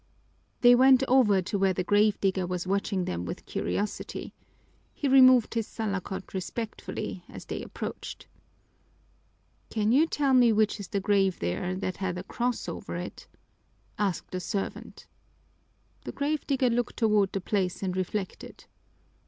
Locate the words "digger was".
2.19-2.65